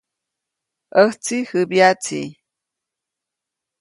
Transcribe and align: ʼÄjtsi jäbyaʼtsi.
ʼÄjtsi 0.99 1.37
jäbyaʼtsi. 1.49 2.21